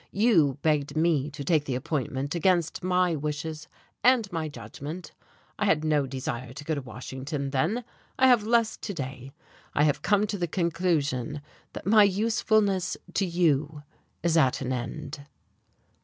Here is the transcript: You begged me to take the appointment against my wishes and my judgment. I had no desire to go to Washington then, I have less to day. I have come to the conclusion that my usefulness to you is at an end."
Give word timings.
You 0.11 0.57
begged 0.63 0.97
me 0.97 1.29
to 1.29 1.43
take 1.43 1.65
the 1.65 1.75
appointment 1.75 2.33
against 2.33 2.81
my 2.83 3.15
wishes 3.15 3.67
and 4.03 4.31
my 4.31 4.49
judgment. 4.49 5.11
I 5.59 5.65
had 5.65 5.83
no 5.83 6.07
desire 6.07 6.53
to 6.53 6.63
go 6.63 6.73
to 6.73 6.81
Washington 6.81 7.51
then, 7.51 7.83
I 8.17 8.25
have 8.25 8.41
less 8.41 8.77
to 8.77 8.95
day. 8.95 9.31
I 9.75 9.83
have 9.83 10.01
come 10.01 10.25
to 10.25 10.39
the 10.39 10.47
conclusion 10.47 11.39
that 11.73 11.85
my 11.85 12.03
usefulness 12.03 12.97
to 13.13 13.27
you 13.27 13.83
is 14.23 14.35
at 14.37 14.59
an 14.59 14.73
end." 14.73 15.27